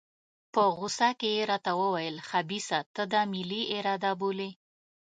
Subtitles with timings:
[0.53, 4.49] په غوسه کې یې راته وویل خبیثه ته دا ملي اراده بولې.